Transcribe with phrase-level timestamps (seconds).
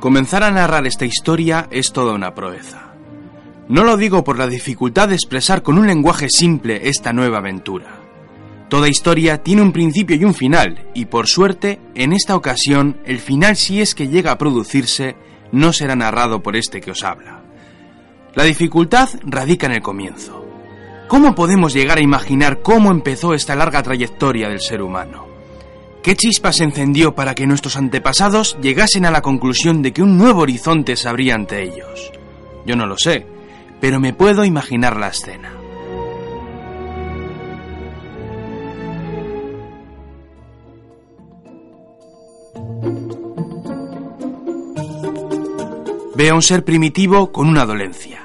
[0.00, 2.94] Comenzar a narrar esta historia es toda una proeza.
[3.68, 8.00] No lo digo por la dificultad de expresar con un lenguaje simple esta nueva aventura.
[8.70, 13.18] Toda historia tiene un principio y un final, y por suerte, en esta ocasión, el
[13.18, 15.16] final si es que llega a producirse,
[15.52, 17.42] no será narrado por este que os habla.
[18.34, 20.46] La dificultad radica en el comienzo.
[21.08, 25.29] ¿Cómo podemos llegar a imaginar cómo empezó esta larga trayectoria del ser humano?
[26.02, 30.16] ¿Qué chispa se encendió para que nuestros antepasados llegasen a la conclusión de que un
[30.16, 32.10] nuevo horizonte se abría ante ellos?
[32.64, 33.26] Yo no lo sé,
[33.82, 35.52] pero me puedo imaginar la escena.
[46.14, 48.22] Ve a un ser primitivo con una dolencia.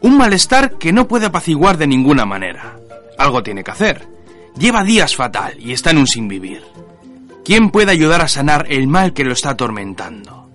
[0.00, 2.78] Un malestar que no puede apaciguar de ninguna manera.
[3.18, 4.08] Algo tiene que hacer.
[4.58, 6.62] Lleva días fatal y está en un sin vivir.
[7.48, 10.50] ¿Quién puede ayudar a sanar el mal que lo está atormentando?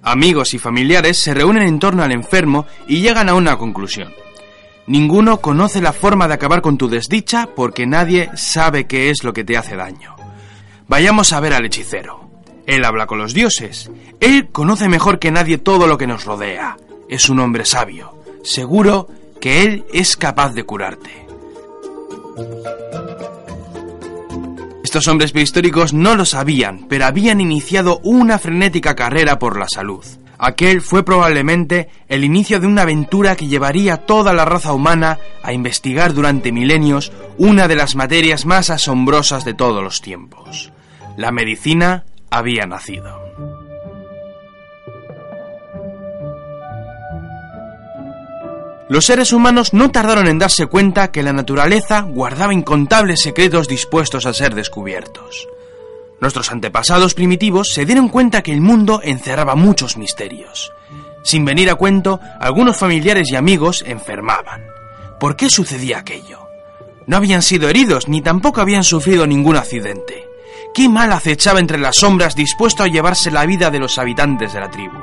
[0.00, 4.10] Amigos y familiares se reúnen en torno al enfermo y llegan a una conclusión.
[4.86, 9.34] Ninguno conoce la forma de acabar con tu desdicha porque nadie sabe qué es lo
[9.34, 10.16] que te hace daño.
[10.88, 12.30] Vayamos a ver al hechicero.
[12.64, 13.90] Él habla con los dioses.
[14.18, 16.78] Él conoce mejor que nadie todo lo que nos rodea.
[17.10, 18.14] Es un hombre sabio.
[18.44, 19.08] Seguro
[19.42, 21.26] que Él es capaz de curarte.
[24.90, 30.04] Estos hombres prehistóricos no lo sabían, pero habían iniciado una frenética carrera por la salud.
[30.36, 35.20] Aquel fue probablemente el inicio de una aventura que llevaría a toda la raza humana
[35.44, 40.72] a investigar durante milenios una de las materias más asombrosas de todos los tiempos,
[41.16, 43.29] la medicina había nacido.
[48.90, 54.26] Los seres humanos no tardaron en darse cuenta que la naturaleza guardaba incontables secretos dispuestos
[54.26, 55.46] a ser descubiertos.
[56.20, 60.72] Nuestros antepasados primitivos se dieron cuenta que el mundo encerraba muchos misterios.
[61.22, 64.66] Sin venir a cuento, algunos familiares y amigos enfermaban.
[65.20, 66.40] ¿Por qué sucedía aquello?
[67.06, 70.26] No habían sido heridos ni tampoco habían sufrido ningún accidente.
[70.74, 74.58] ¿Qué mal acechaba entre las sombras dispuesto a llevarse la vida de los habitantes de
[74.58, 74.98] la tribu?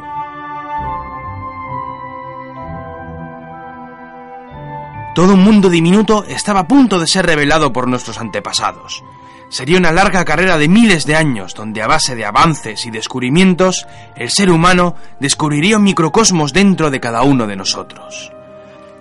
[5.17, 9.03] Todo un mundo diminuto estaba a punto de ser revelado por nuestros antepasados.
[9.49, 13.87] Sería una larga carrera de miles de años donde a base de avances y descubrimientos
[14.15, 18.31] el ser humano descubriría un microcosmos dentro de cada uno de nosotros.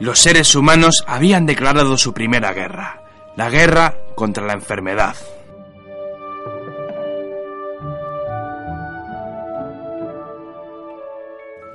[0.00, 3.02] Los seres humanos habían declarado su primera guerra,
[3.36, 5.16] la guerra contra la enfermedad.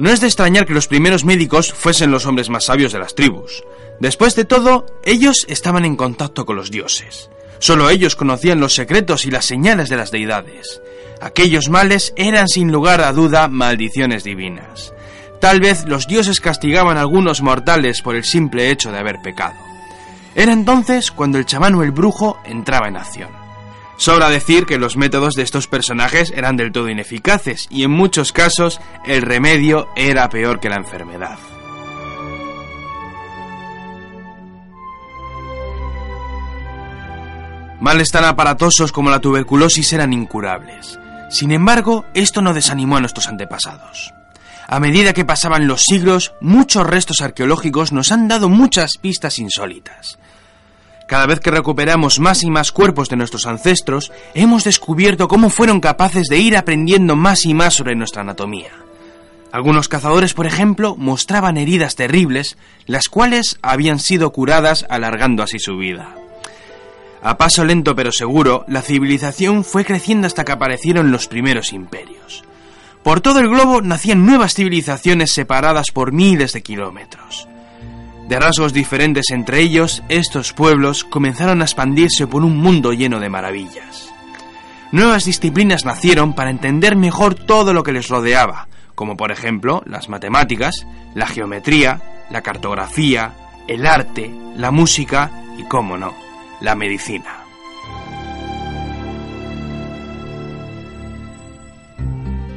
[0.01, 3.13] No es de extrañar que los primeros médicos fuesen los hombres más sabios de las
[3.13, 3.63] tribus.
[3.99, 7.29] Después de todo, ellos estaban en contacto con los dioses.
[7.59, 10.81] Solo ellos conocían los secretos y las señales de las deidades.
[11.21, 14.91] Aquellos males eran sin lugar a duda maldiciones divinas.
[15.39, 19.53] Tal vez los dioses castigaban a algunos mortales por el simple hecho de haber pecado.
[20.33, 23.40] Era entonces cuando el chamán o el brujo entraba en acción.
[24.01, 28.31] Sobra decir que los métodos de estos personajes eran del todo ineficaces y en muchos
[28.31, 31.37] casos el remedio era peor que la enfermedad.
[37.79, 40.97] Males tan aparatosos como la tuberculosis eran incurables.
[41.29, 44.15] Sin embargo, esto no desanimó a nuestros antepasados.
[44.67, 50.17] A medida que pasaban los siglos, muchos restos arqueológicos nos han dado muchas pistas insólitas.
[51.11, 55.81] Cada vez que recuperamos más y más cuerpos de nuestros ancestros, hemos descubierto cómo fueron
[55.81, 58.71] capaces de ir aprendiendo más y más sobre nuestra anatomía.
[59.51, 62.55] Algunos cazadores, por ejemplo, mostraban heridas terribles,
[62.85, 66.15] las cuales habían sido curadas alargando así su vida.
[67.21, 72.45] A paso lento pero seguro, la civilización fue creciendo hasta que aparecieron los primeros imperios.
[73.03, 77.49] Por todo el globo nacían nuevas civilizaciones separadas por miles de kilómetros.
[78.31, 83.27] De rasgos diferentes entre ellos, estos pueblos comenzaron a expandirse por un mundo lleno de
[83.27, 84.09] maravillas.
[84.93, 90.07] Nuevas disciplinas nacieron para entender mejor todo lo que les rodeaba, como por ejemplo las
[90.07, 91.99] matemáticas, la geometría,
[92.29, 93.33] la cartografía,
[93.67, 96.13] el arte, la música y, cómo no,
[96.61, 97.35] la medicina.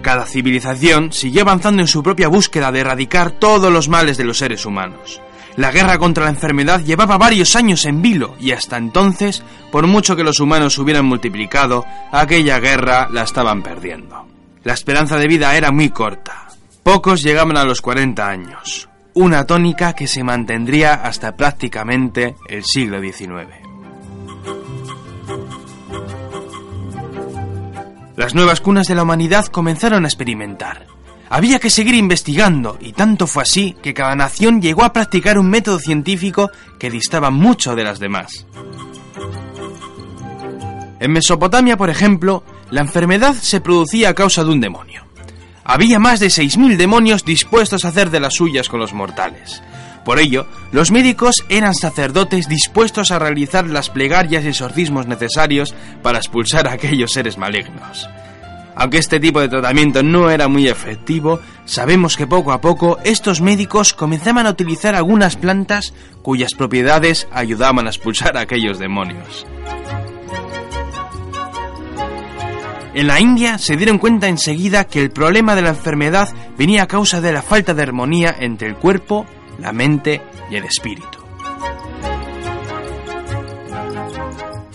[0.02, 4.38] Cada civilización siguió avanzando en su propia búsqueda de erradicar todos los males de los
[4.38, 5.20] seres humanos.
[5.56, 10.16] La guerra contra la enfermedad llevaba varios años en vilo y hasta entonces, por mucho
[10.16, 14.26] que los humanos hubieran multiplicado, aquella guerra la estaban perdiendo.
[14.64, 16.48] La esperanza de vida era muy corta.
[16.82, 23.00] Pocos llegaban a los 40 años, una tónica que se mantendría hasta prácticamente el siglo
[23.00, 23.64] XIX.
[28.16, 30.93] Las nuevas cunas de la humanidad comenzaron a experimentar.
[31.34, 35.50] Había que seguir investigando, y tanto fue así que cada nación llegó a practicar un
[35.50, 36.48] método científico
[36.78, 38.46] que distaba mucho de las demás.
[41.00, 45.06] En Mesopotamia, por ejemplo, la enfermedad se producía a causa de un demonio.
[45.64, 49.60] Había más de 6.000 demonios dispuestos a hacer de las suyas con los mortales.
[50.04, 56.18] Por ello, los médicos eran sacerdotes dispuestos a realizar las plegarias y exorcismos necesarios para
[56.18, 58.08] expulsar a aquellos seres malignos.
[58.76, 63.40] Aunque este tipo de tratamiento no era muy efectivo, sabemos que poco a poco estos
[63.40, 69.46] médicos comenzaban a utilizar algunas plantas cuyas propiedades ayudaban a expulsar a aquellos demonios.
[72.94, 76.86] En la India se dieron cuenta enseguida que el problema de la enfermedad venía a
[76.86, 79.26] causa de la falta de armonía entre el cuerpo,
[79.58, 81.13] la mente y el espíritu.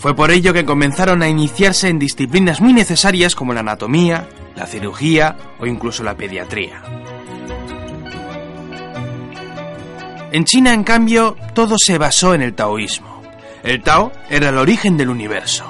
[0.00, 4.26] Fue por ello que comenzaron a iniciarse en disciplinas muy necesarias como la anatomía,
[4.56, 6.80] la cirugía o incluso la pediatría.
[10.32, 13.20] En China, en cambio, todo se basó en el taoísmo.
[13.62, 15.66] El Tao era el origen del universo.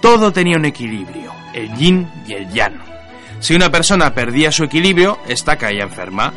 [0.00, 2.82] Todo tenía un equilibrio, el yin y el yang.
[3.38, 6.32] Si una persona perdía su equilibrio, esta caía enferma.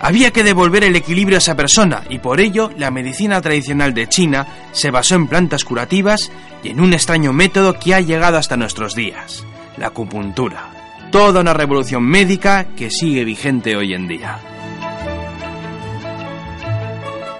[0.00, 4.08] Había que devolver el equilibrio a esa persona y por ello la medicina tradicional de
[4.08, 6.30] China se basó en plantas curativas
[6.62, 9.44] y en un extraño método que ha llegado hasta nuestros días,
[9.76, 10.70] la acupuntura.
[11.10, 14.40] Toda una revolución médica que sigue vigente hoy en día.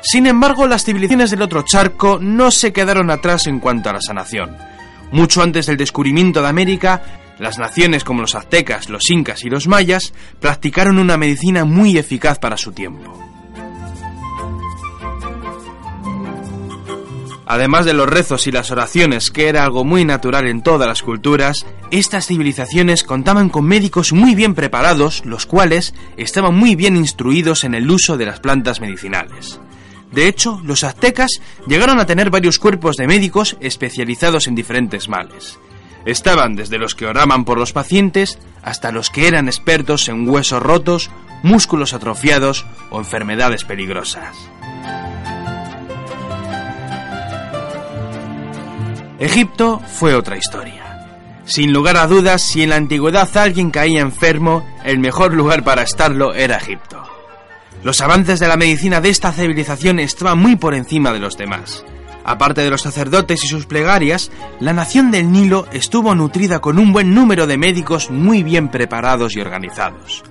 [0.01, 4.01] Sin embargo, las civilizaciones del otro charco no se quedaron atrás en cuanto a la
[4.01, 4.57] sanación.
[5.11, 7.03] Mucho antes del descubrimiento de América,
[7.39, 12.39] las naciones como los aztecas, los incas y los mayas practicaron una medicina muy eficaz
[12.39, 13.19] para su tiempo.
[17.47, 21.03] Además de los rezos y las oraciones, que era algo muy natural en todas las
[21.03, 27.65] culturas, estas civilizaciones contaban con médicos muy bien preparados, los cuales estaban muy bien instruidos
[27.65, 29.61] en el uso de las plantas medicinales.
[30.11, 35.59] De hecho, los aztecas llegaron a tener varios cuerpos de médicos especializados en diferentes males.
[36.07, 40.63] Estaban desde los que oraban por los pacientes hasta los que eran expertos en huesos
[40.63, 41.11] rotos,
[41.43, 44.37] músculos atrofiados o enfermedades peligrosas.
[49.19, 50.83] Egipto fue otra historia.
[51.47, 55.83] Sin lugar a dudas, si en la antigüedad alguien caía enfermo, el mejor lugar para
[55.83, 57.03] estarlo era Egipto.
[57.83, 61.85] Los avances de la medicina de esta civilización estaban muy por encima de los demás.
[62.25, 64.31] Aparte de los sacerdotes y sus plegarias,
[64.61, 69.37] la nación del Nilo estuvo nutrida con un buen número de médicos muy bien preparados
[69.37, 70.25] y organizados.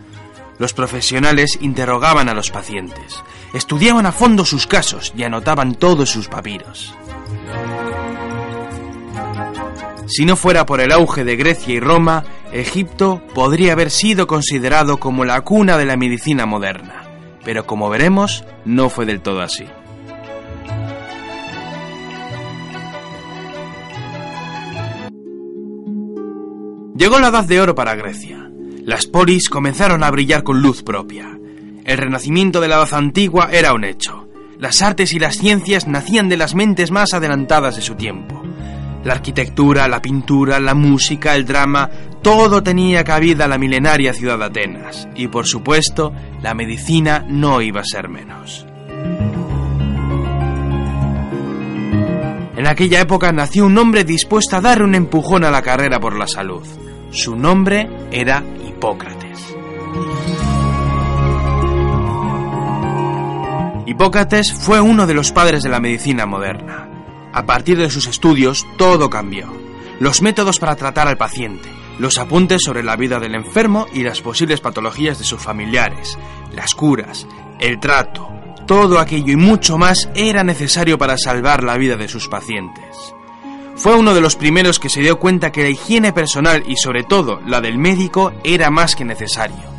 [0.58, 3.24] Los profesionales interrogaban a los pacientes,
[3.54, 6.94] estudiaban a fondo sus casos y anotaban todos sus papiros.
[10.08, 14.98] Si no fuera por el auge de Grecia y Roma, Egipto podría haber sido considerado
[14.98, 17.04] como la cuna de la medicina moderna
[17.44, 19.66] pero como veremos, no fue del todo así.
[27.04, 28.50] Llegó la edad de oro para Grecia.
[28.86, 31.38] Las polis comenzaron a brillar con luz propia.
[31.84, 34.30] El renacimiento de la edad antigua era un hecho.
[34.58, 38.42] Las artes y las ciencias nacían de las mentes más adelantadas de su tiempo.
[39.04, 41.90] La arquitectura, la pintura, la música, el drama,
[42.22, 47.62] todo tenía cabida en la milenaria ciudad de Atenas, y por supuesto, la medicina no
[47.62, 48.66] iba a ser menos.
[52.56, 56.18] En aquella época nació un hombre dispuesto a dar un empujón a la carrera por
[56.18, 56.66] la salud.
[57.14, 59.56] Su nombre era Hipócrates.
[63.86, 66.90] Hipócrates fue uno de los padres de la medicina moderna.
[67.32, 69.54] A partir de sus estudios, todo cambió.
[70.00, 74.22] Los métodos para tratar al paciente, los apuntes sobre la vida del enfermo y las
[74.22, 76.18] posibles patologías de sus familiares,
[76.52, 77.28] las curas,
[77.60, 78.28] el trato,
[78.66, 83.14] todo aquello y mucho más era necesario para salvar la vida de sus pacientes.
[83.76, 87.04] Fue uno de los primeros que se dio cuenta que la higiene personal y sobre
[87.04, 89.74] todo la del médico era más que necesario.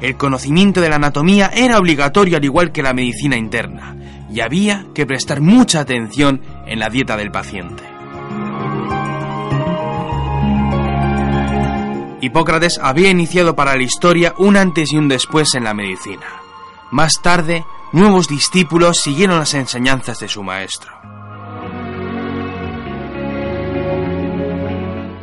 [0.00, 3.96] El conocimiento de la anatomía era obligatorio al igual que la medicina interna,
[4.30, 7.82] y había que prestar mucha atención en la dieta del paciente.
[12.22, 16.26] Hipócrates había iniciado para la historia un antes y un después en la medicina.
[16.90, 20.93] Más tarde, nuevos discípulos siguieron las enseñanzas de su maestro.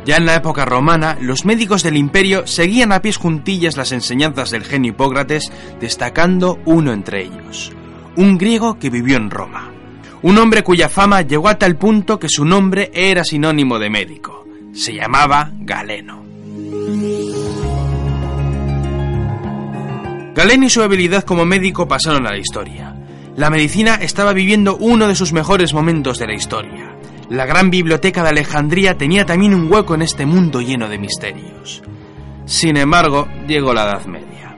[0.04, 4.50] Ya en la época romana, los médicos del imperio seguían a pies juntillas las enseñanzas
[4.50, 7.72] del genio Hipócrates, destacando uno entre ellos,
[8.16, 9.70] un griego que vivió en Roma.
[10.22, 14.44] Un hombre cuya fama llegó a tal punto que su nombre era sinónimo de médico.
[14.72, 16.22] Se llamaba Galeno.
[20.34, 22.96] Galeno y su habilidad como médico pasaron a la historia.
[23.36, 26.91] La medicina estaba viviendo uno de sus mejores momentos de la historia.
[27.32, 31.82] La gran biblioteca de Alejandría tenía también un hueco en este mundo lleno de misterios.
[32.44, 34.54] Sin embargo, llegó la Edad Media.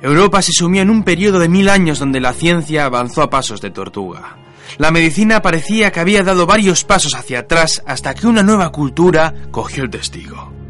[0.00, 3.60] Europa se sumió en un periodo de mil años donde la ciencia avanzó a pasos
[3.60, 4.36] de tortuga.
[4.78, 9.34] La medicina parecía que había dado varios pasos hacia atrás hasta que una nueva cultura
[9.50, 10.61] cogió el testigo.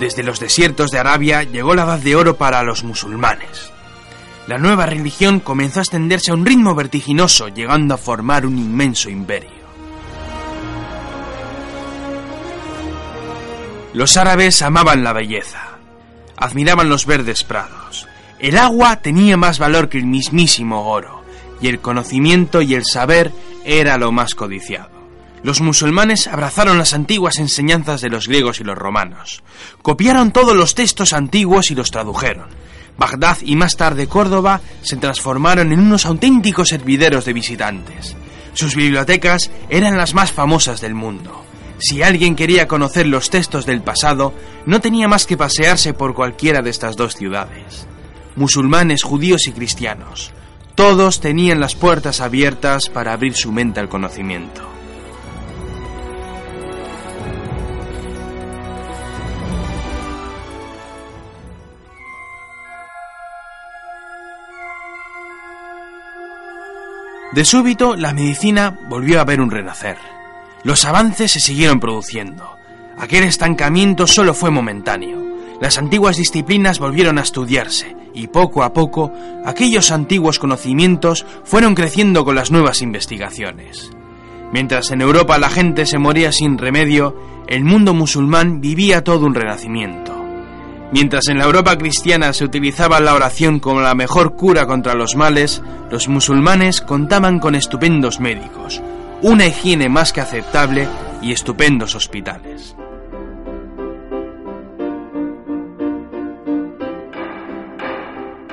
[0.00, 3.72] Desde los desiertos de Arabia llegó la edad de oro para los musulmanes.
[4.46, 9.10] La nueva religión comenzó a extenderse a un ritmo vertiginoso, llegando a formar un inmenso
[9.10, 9.50] imperio.
[13.92, 15.78] Los árabes amaban la belleza,
[16.36, 18.06] admiraban los verdes prados.
[18.38, 21.24] El agua tenía más valor que el mismísimo oro,
[21.62, 23.32] y el conocimiento y el saber
[23.64, 24.95] era lo más codiciado.
[25.42, 29.42] Los musulmanes abrazaron las antiguas enseñanzas de los griegos y los romanos.
[29.82, 32.48] Copiaron todos los textos antiguos y los tradujeron.
[32.98, 38.16] Bagdad y más tarde Córdoba se transformaron en unos auténticos hervideros de visitantes.
[38.54, 41.44] Sus bibliotecas eran las más famosas del mundo.
[41.78, 44.32] Si alguien quería conocer los textos del pasado,
[44.64, 47.86] no tenía más que pasearse por cualquiera de estas dos ciudades.
[48.34, 50.32] Musulmanes, judíos y cristianos,
[50.74, 54.75] todos tenían las puertas abiertas para abrir su mente al conocimiento.
[67.36, 69.98] De súbito, la medicina volvió a ver un renacer.
[70.64, 72.56] Los avances se siguieron produciendo.
[72.96, 75.22] Aquel estancamiento solo fue momentáneo.
[75.60, 79.12] Las antiguas disciplinas volvieron a estudiarse y poco a poco
[79.44, 83.90] aquellos antiguos conocimientos fueron creciendo con las nuevas investigaciones.
[84.50, 87.14] Mientras en Europa la gente se moría sin remedio,
[87.48, 90.15] el mundo musulmán vivía todo un renacimiento.
[90.92, 95.16] Mientras en la Europa cristiana se utilizaba la oración como la mejor cura contra los
[95.16, 98.80] males, los musulmanes contaban con estupendos médicos,
[99.22, 100.88] una higiene más que aceptable
[101.20, 102.76] y estupendos hospitales.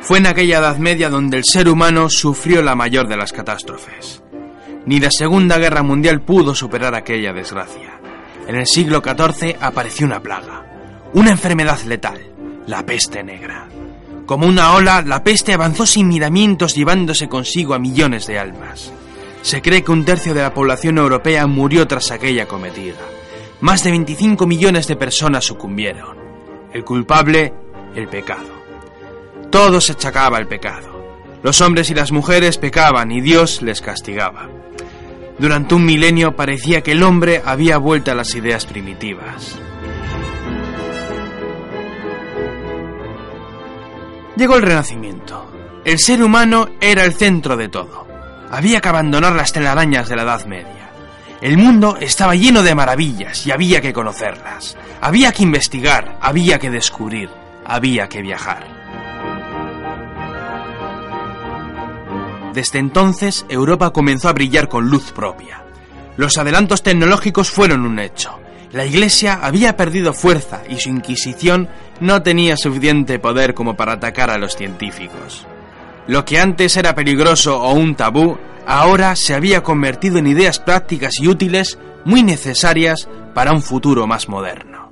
[0.02, 4.22] Fue en aquella Edad Media donde el ser humano sufrió la mayor de las catástrofes.
[4.86, 8.02] Ni la Segunda Guerra Mundial pudo superar aquella desgracia.
[8.48, 10.73] En el siglo XIV apareció una plaga,
[11.14, 12.20] una enfermedad letal,
[12.66, 13.68] la peste negra.
[14.26, 18.92] Como una ola, la peste avanzó sin miramientos llevándose consigo a millones de almas.
[19.42, 23.02] Se cree que un tercio de la población europea murió tras aquella cometida.
[23.62, 26.18] Más de 25 millones de personas sucumbieron.
[26.74, 27.54] El culpable,
[27.96, 28.50] el pecado.
[29.52, 31.04] Todo se achacaba al pecado.
[31.44, 34.50] Los hombres y las mujeres pecaban y Dios les castigaba.
[35.38, 39.60] Durante un milenio parecía que el hombre había vuelto a las ideas primitivas.
[44.36, 45.52] Llegó el Renacimiento.
[45.86, 48.08] El ser humano era el centro de todo.
[48.50, 50.90] Había que abandonar las telarañas de la Edad Media.
[51.42, 54.78] El mundo estaba lleno de maravillas y había que conocerlas.
[55.02, 57.30] Había que investigar, había que descubrir,
[57.66, 58.66] había que viajar.
[62.54, 65.64] Desde entonces, Europa comenzó a brillar con luz propia.
[66.18, 68.40] Los adelantos tecnológicos fueron un hecho.
[68.74, 74.32] La Iglesia había perdido fuerza y su Inquisición no tenía suficiente poder como para atacar
[74.32, 75.46] a los científicos.
[76.08, 81.20] Lo que antes era peligroso o un tabú, ahora se había convertido en ideas prácticas
[81.20, 84.92] y útiles muy necesarias para un futuro más moderno.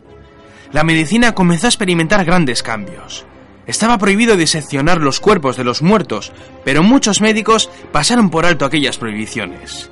[0.72, 3.26] La medicina comenzó a experimentar grandes cambios.
[3.66, 6.32] Estaba prohibido diseccionar los cuerpos de los muertos,
[6.64, 9.90] pero muchos médicos pasaron por alto aquellas prohibiciones.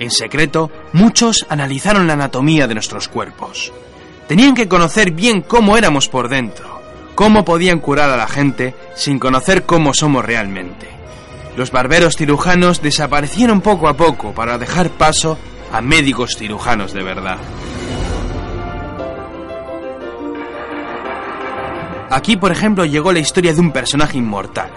[0.00, 3.70] En secreto, muchos analizaron la anatomía de nuestros cuerpos.
[4.26, 6.80] Tenían que conocer bien cómo éramos por dentro,
[7.14, 10.88] cómo podían curar a la gente sin conocer cómo somos realmente.
[11.54, 15.36] Los barberos cirujanos desaparecieron poco a poco para dejar paso
[15.70, 17.36] a médicos cirujanos de verdad.
[22.08, 24.70] Aquí, por ejemplo, llegó la historia de un personaje inmortal,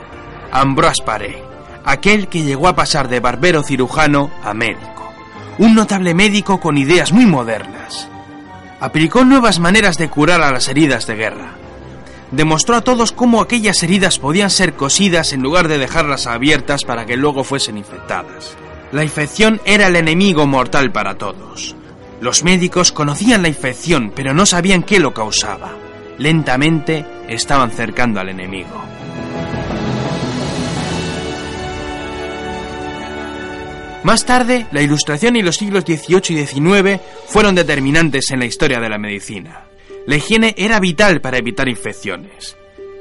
[0.52, 1.42] Ambroise Paré,
[1.86, 4.93] aquel que llegó a pasar de barbero cirujano a médico,
[5.58, 8.08] un notable médico con ideas muy modernas.
[8.80, 11.54] Aplicó nuevas maneras de curar a las heridas de guerra.
[12.32, 17.06] Demostró a todos cómo aquellas heridas podían ser cosidas en lugar de dejarlas abiertas para
[17.06, 18.56] que luego fuesen infectadas.
[18.92, 21.76] La infección era el enemigo mortal para todos.
[22.20, 25.72] Los médicos conocían la infección, pero no sabían qué lo causaba.
[26.18, 28.93] Lentamente estaban cercando al enemigo.
[34.04, 38.80] Más tarde, la Ilustración y los siglos XVIII y XIX fueron determinantes en la historia
[38.80, 39.66] de la medicina.
[40.06, 42.58] La higiene era vital para evitar infecciones.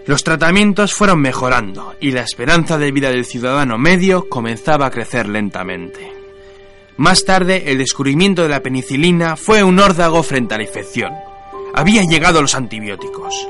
[0.07, 5.29] Los tratamientos fueron mejorando y la esperanza de vida del ciudadano medio comenzaba a crecer
[5.29, 6.13] lentamente.
[6.97, 11.13] Más tarde, el descubrimiento de la penicilina fue un órdago frente a la infección.
[11.75, 13.49] Había llegado los antibióticos.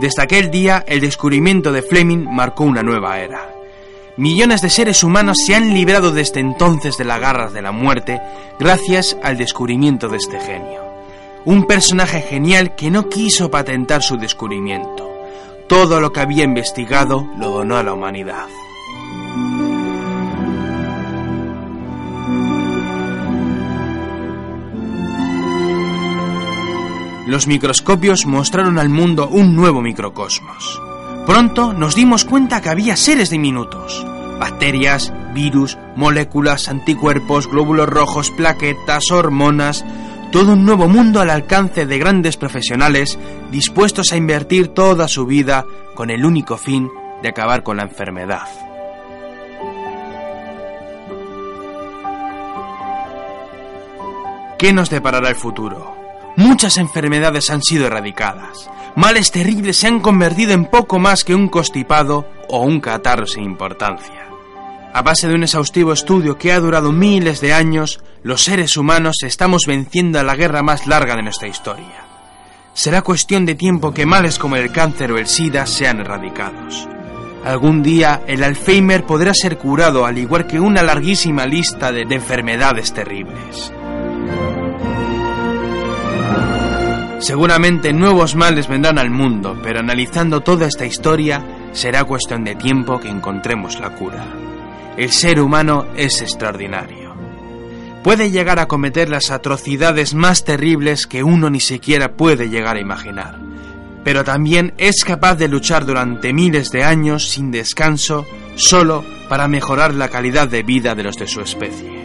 [0.00, 3.53] Desde aquel día, el descubrimiento de Fleming marcó una nueva era.
[4.16, 8.20] Millones de seres humanos se han librado desde entonces de las garras de la muerte
[8.60, 10.84] gracias al descubrimiento de este genio.
[11.44, 15.10] Un personaje genial que no quiso patentar su descubrimiento.
[15.68, 18.46] Todo lo que había investigado lo donó a la humanidad.
[27.26, 30.80] Los microscopios mostraron al mundo un nuevo microcosmos.
[31.26, 34.04] Pronto nos dimos cuenta que había seres diminutos.
[34.38, 39.84] Bacterias, virus, moléculas, anticuerpos, glóbulos rojos, plaquetas, hormonas,
[40.30, 43.18] todo un nuevo mundo al alcance de grandes profesionales
[43.50, 45.64] dispuestos a invertir toda su vida
[45.94, 46.90] con el único fin
[47.22, 48.46] de acabar con la enfermedad.
[54.58, 56.03] ¿Qué nos deparará el futuro?
[56.36, 58.68] Muchas enfermedades han sido erradicadas.
[58.96, 63.44] Males terribles se han convertido en poco más que un constipado o un catarro sin
[63.44, 64.28] importancia.
[64.92, 69.16] A base de un exhaustivo estudio que ha durado miles de años, los seres humanos
[69.22, 72.04] estamos venciendo a la guerra más larga de nuestra historia.
[72.72, 76.88] Será cuestión de tiempo que males como el cáncer o el SIDA sean erradicados.
[77.44, 82.14] Algún día el Alzheimer podrá ser curado al igual que una larguísima lista de, de
[82.14, 83.72] enfermedades terribles.
[87.24, 93.00] Seguramente nuevos males vendrán al mundo, pero analizando toda esta historia, será cuestión de tiempo
[93.00, 94.26] que encontremos la cura.
[94.98, 97.14] El ser humano es extraordinario.
[98.02, 102.82] Puede llegar a cometer las atrocidades más terribles que uno ni siquiera puede llegar a
[102.82, 103.38] imaginar,
[104.04, 109.94] pero también es capaz de luchar durante miles de años sin descanso solo para mejorar
[109.94, 112.04] la calidad de vida de los de su especie.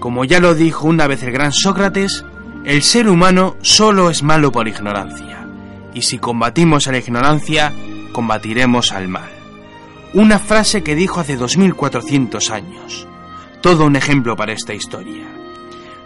[0.00, 2.24] Como ya lo dijo una vez el gran Sócrates,
[2.66, 5.46] el ser humano solo es malo por ignorancia,
[5.94, 7.72] y si combatimos a la ignorancia,
[8.10, 9.30] combatiremos al mal.
[10.14, 13.06] Una frase que dijo hace 2400 años.
[13.60, 15.24] Todo un ejemplo para esta historia.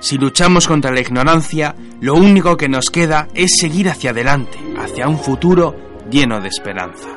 [0.01, 5.09] Si luchamos contra la ignorancia, lo único que nos queda es seguir hacia adelante, hacia
[5.09, 5.75] un futuro
[6.11, 7.09] lleno de esperanza.